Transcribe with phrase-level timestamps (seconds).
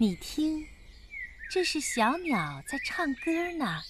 [0.00, 0.64] 你听，
[1.50, 3.80] 这是小鸟在唱歌呢，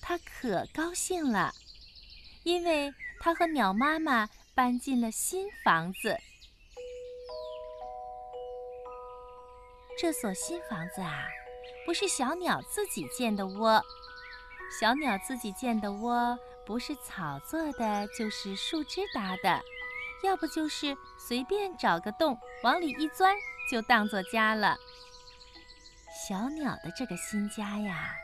[0.00, 1.52] 它可高兴了，
[2.44, 6.16] 因为它和鸟妈妈搬进了新房子。
[9.98, 11.26] 这所新房子啊，
[11.84, 13.84] 不是小鸟自己建的窝，
[14.80, 19.60] 小鸟自己建的窝不是草做的，就是树枝搭的，
[20.22, 23.34] 要不就是随便找个洞往里一钻
[23.68, 24.78] 就当做家了。
[26.26, 28.14] 小鸟的这个新家呀，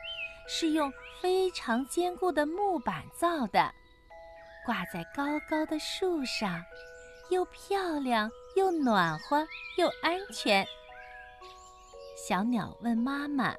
[0.47, 0.91] 是用
[1.21, 3.71] 非常坚固的木板造的，
[4.65, 6.63] 挂在高高的树上，
[7.29, 10.65] 又漂亮又暖和又安全。
[12.17, 13.55] 小鸟问妈妈：“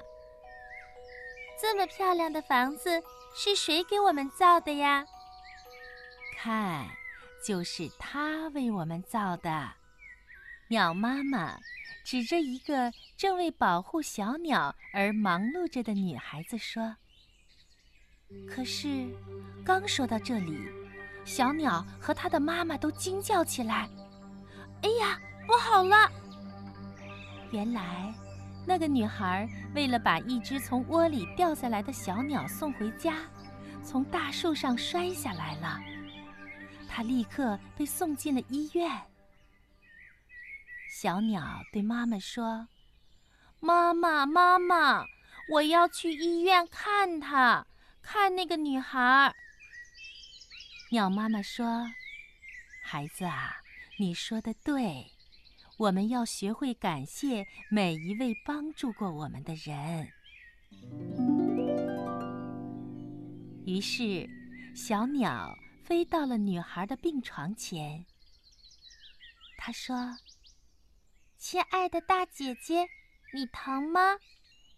[1.57, 3.01] 这么漂亮的房子
[3.33, 5.05] 是谁给我们造的呀？”
[6.37, 6.85] 看，
[7.47, 9.71] 就是他为我们造的。
[10.73, 11.55] 鸟妈妈。
[12.03, 16.97] 指着一个正为保护小鸟而忙碌着的女孩子说
[18.45, 19.07] ：“可是，
[19.63, 20.67] 刚说到这里，
[21.23, 23.87] 小鸟和它的妈妈都惊叫起来
[24.83, 26.11] ：‘哎呀，不好了！’
[27.53, 28.13] 原来，
[28.67, 33.19] 那个女孩为了把一只从窝里掉下来的小鸟送回家，
[33.81, 35.79] 从大树上摔下来了，
[36.89, 38.91] 她立刻被送进了医院。”
[40.95, 42.67] 小鸟对妈妈说
[43.59, 45.03] ：“妈妈，妈妈，
[45.51, 47.65] 我要去医院看她，
[48.03, 49.33] 看那个女孩。”
[50.93, 51.87] 鸟妈妈说
[52.85, 53.55] ：“孩子啊，
[53.97, 55.07] 你说的对，
[55.77, 60.11] 我们要学会感谢每一位帮助过我们的人。”
[63.65, 64.29] 于是，
[64.75, 68.05] 小鸟飞到了女孩的病床前。
[69.57, 70.15] 他说。
[71.45, 72.87] 亲爱的大姐姐，
[73.33, 74.17] 你疼吗？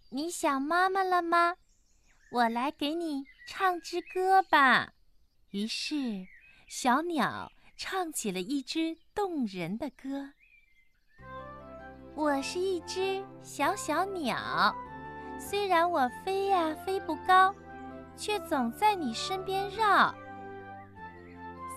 [0.10, 1.54] 你想妈妈了吗？
[2.32, 4.92] 我来给你唱支歌吧。
[5.52, 6.26] 于是，
[6.68, 10.32] 小鸟唱起了一支动人的歌。
[12.16, 14.76] 我是一只小小鸟，
[15.38, 17.54] 虽然我飞呀飞不高，
[18.18, 20.12] 却总在你身边绕。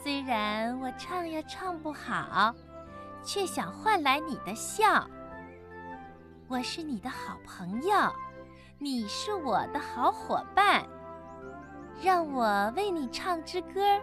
[0.03, 2.55] 虽然我唱呀唱不好。
[3.29, 5.07] 却想换来你的笑。
[6.49, 7.95] 我是你的好朋友，
[8.79, 10.83] 你是我的好伙伴。
[12.03, 14.01] 让我为你唱支歌儿，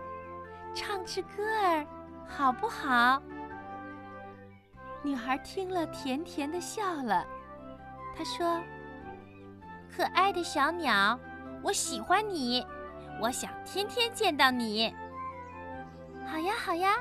[0.76, 1.84] 唱支歌儿，
[2.28, 3.20] 好不好？
[5.02, 7.26] 女孩听了，甜甜的笑了。
[8.16, 8.62] 她说
[9.92, 11.20] ：“可爱的小鸟，
[11.64, 12.64] 我喜欢你，
[13.20, 14.96] 我想天天见到你。”
[16.28, 16.94] 好呀，好呀。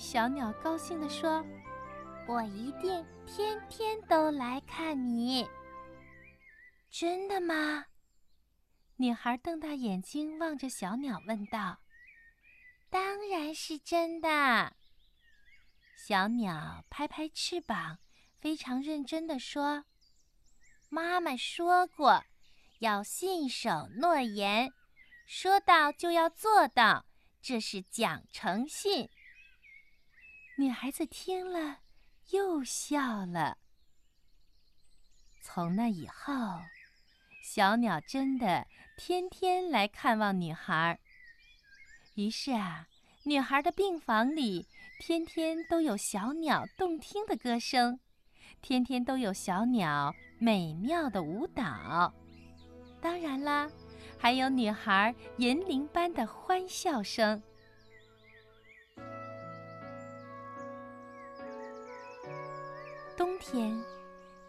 [0.00, 1.44] 小鸟高兴地说
[2.26, 5.46] ：“我一定天天都来看你。”
[6.90, 7.84] 真的吗？
[8.96, 11.80] 女孩瞪大眼睛望着小鸟问道。
[12.88, 14.74] “当然是真的。”
[15.94, 17.98] 小鸟拍拍翅膀，
[18.40, 19.84] 非常认真地说
[20.88, 22.24] ：“妈妈说过，
[22.78, 24.72] 要信守诺言，
[25.26, 27.04] 说到就要做到，
[27.42, 29.10] 这是讲诚信。”
[30.60, 31.78] 女孩子听了，
[32.32, 33.56] 又笑了。
[35.40, 36.34] 从那以后，
[37.42, 41.00] 小鸟真的天天来看望女孩。
[42.14, 42.86] 于是啊，
[43.24, 44.66] 女孩的病房里
[44.98, 47.98] 天天都有小鸟动听的歌声，
[48.60, 52.12] 天天都有小鸟美妙的舞蹈。
[53.00, 53.66] 当然啦，
[54.18, 57.42] 还有女孩银铃般的欢笑声。
[63.20, 63.78] 冬天，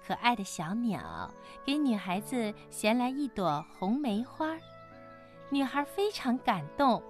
[0.07, 1.29] 可爱的小鸟
[1.65, 4.57] 给女孩子衔来一朵红梅花，
[5.49, 7.03] 女孩非常感动，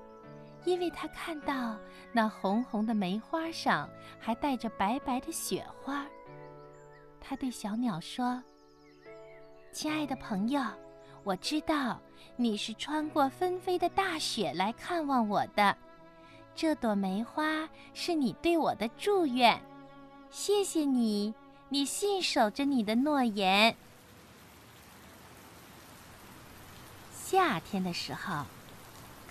[0.66, 1.78] 因为她看到
[2.12, 3.88] 那红红的梅花上
[4.20, 6.04] 还带着白白的雪花。
[7.20, 8.42] 她对小鸟说
[9.72, 10.60] ：“亲爱的朋友，
[11.24, 12.02] 我知道
[12.38, 15.78] 你是穿过纷飞的大雪来看望我的，
[16.56, 19.62] 这朵梅花是你对我的祝愿，
[20.32, 21.32] 谢谢你。”
[21.74, 23.78] 你信守着你的诺言。
[27.14, 28.44] 夏天的时候，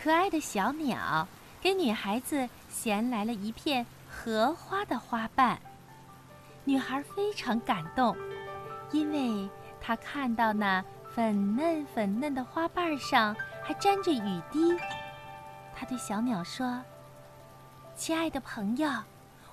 [0.02, 1.28] 可爱的小鸟
[1.60, 5.60] 给女孩子衔来了一片荷花的花瓣。
[6.64, 8.16] 女孩非常感动，
[8.90, 9.46] 因为
[9.78, 10.82] 她看到那
[11.14, 14.74] 粉嫩粉嫩的花瓣上还沾着雨滴。
[15.76, 16.82] 她对小鸟说
[17.94, 18.90] ：“亲爱的朋友，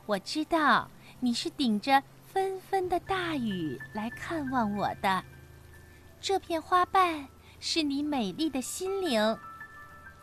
[0.06, 0.88] 我知道
[1.20, 5.24] 你是顶着……”纷纷的大雨来看望我的。
[6.20, 7.26] 这片花瓣
[7.60, 9.38] 是你美丽的心灵，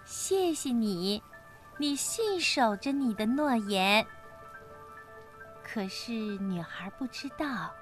[0.05, 1.23] 谢谢你，
[1.79, 4.07] 你信守着你的诺言。
[5.63, 7.73] 可是女孩不知道，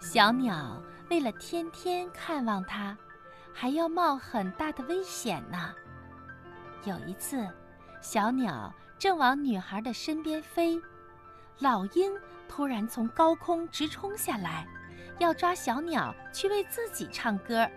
[0.00, 2.96] 小鸟为了天天看望它，
[3.52, 5.74] 还要冒很大的危险呢。
[6.84, 7.46] 有一次，
[8.00, 10.80] 小鸟正往女孩的身边飞，
[11.58, 12.10] 老鹰
[12.50, 14.66] 突然从高空直冲下来。
[15.20, 17.68] 要抓小鸟去为自己唱歌，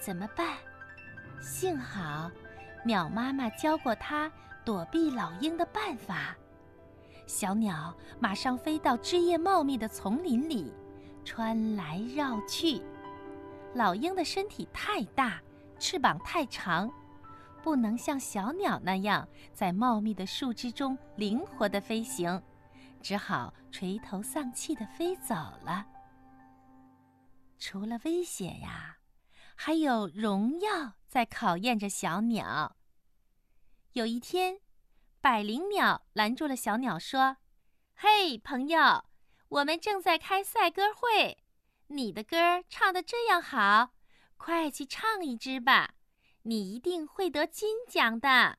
[0.00, 0.56] 怎么办？
[1.40, 2.30] 幸好，
[2.84, 4.30] 鸟妈妈教过它
[4.64, 6.36] 躲避老鹰的办法。
[7.26, 10.72] 小鸟马上飞到枝叶茂密的丛林里，
[11.24, 12.80] 穿来绕去。
[13.74, 15.42] 老鹰的身体太大，
[15.80, 16.88] 翅膀太长，
[17.60, 22.40] 不能像小鸟那样在茂密的树枝中灵活地飞行，
[23.06, 25.32] 只好垂头丧气地飞走
[25.62, 25.86] 了。
[27.56, 28.96] 除了危险呀，
[29.54, 32.76] 还有荣耀在考验着小鸟。
[33.92, 34.58] 有一天，
[35.20, 37.36] 百灵鸟拦住了小鸟，说
[37.94, 39.04] ：“嘿，朋友，
[39.50, 41.38] 我们正在开赛歌会，
[41.86, 43.90] 你的歌唱得这样好，
[44.36, 45.94] 快去唱一支吧，
[46.42, 48.58] 你一定会得金奖的。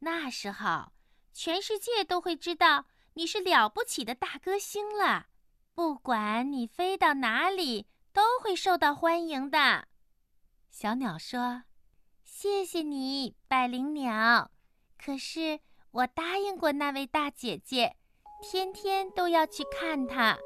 [0.00, 0.90] 那时候，
[1.32, 2.86] 全世界都会知道
[3.20, 5.26] 你是了不起的大歌星了。
[5.74, 9.86] 不管你飞到哪里。”都会受到欢迎的，
[10.68, 11.62] 小鸟说
[12.26, 14.50] ：“谢谢你，百灵鸟。
[14.98, 15.60] 可是
[15.92, 17.94] 我答应过那位大姐姐，
[18.42, 20.36] 天天都要去看她，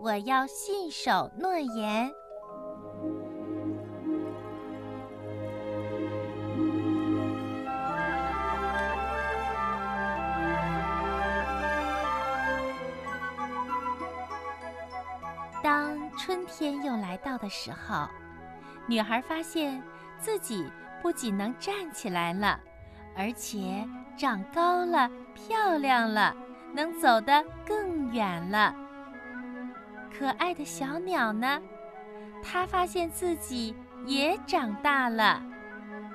[0.00, 2.12] 我要信守诺言。”
[15.66, 18.08] 当春天又来到的时候，
[18.86, 19.82] 女孩发现
[20.16, 20.64] 自己
[21.02, 22.60] 不仅能站起来了，
[23.16, 23.84] 而且
[24.16, 26.32] 长高了、漂亮了，
[26.72, 28.72] 能走得更远了。
[30.16, 31.60] 可爱的小鸟呢？
[32.44, 33.74] 它发现自己
[34.04, 35.42] 也长大了，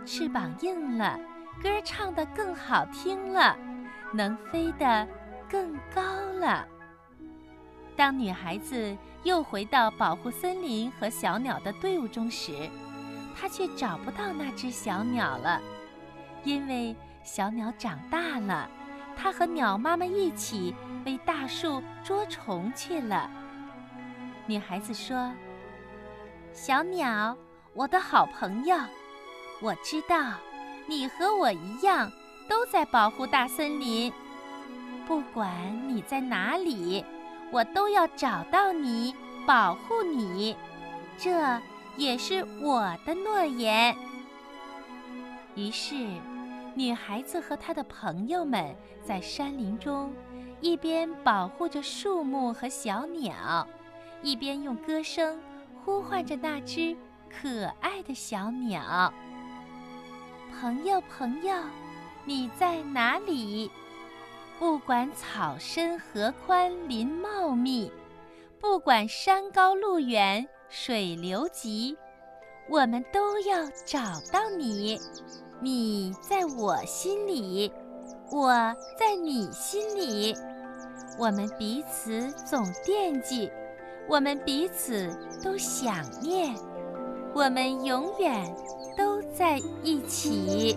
[0.06, 1.20] 翅膀硬了，
[1.62, 3.58] 歌唱得更好听了，
[4.14, 5.06] 能飞得
[5.50, 6.02] 更高
[6.40, 6.66] 了。
[8.02, 12.68] 当女孩子又回到保护森林和小鸟的队伍中时，
[13.40, 15.62] 她却找不到那只小鸟了，
[16.44, 18.68] 因为小鸟长大了，
[19.16, 20.74] 它和鸟妈妈一起
[21.06, 23.30] 为大树捉虫去了。
[24.48, 25.32] 女孩子说
[26.54, 27.38] ：“小鸟，
[27.76, 28.76] 我的好朋友，
[29.62, 30.34] 我知道
[30.88, 32.12] 你和我一样
[32.50, 34.12] 都在保护大森林，
[35.06, 37.06] 不管你在哪里。”
[37.52, 39.14] 我都要找到你，
[39.46, 40.56] 保护你，
[41.18, 41.60] 这
[41.98, 43.96] 也是我的诺言。
[45.56, 45.96] 于是，
[46.74, 50.14] 女孩子和她的朋友们在山林中，
[50.62, 53.68] 一边保护着树木和小鸟，
[54.22, 55.38] 一边用歌声
[55.84, 56.96] 呼唤着那只
[57.30, 59.14] 可爱的小鸟。
[60.58, 61.54] 朋友，朋友，
[62.24, 63.70] 你在哪里？
[64.62, 67.92] 不管草深河宽林茂密，
[68.60, 71.98] 不管山高路远水流急，
[72.70, 74.00] 我们都要找
[74.32, 75.02] 到你。
[75.60, 77.74] 你在我心里，
[78.32, 78.54] 我
[78.96, 80.36] 在你心里，
[81.18, 83.52] 我们彼此总惦记，
[84.08, 85.10] 我们彼此
[85.44, 86.56] 都想念，
[87.34, 88.56] 我们永远
[88.96, 90.76] 都在一起。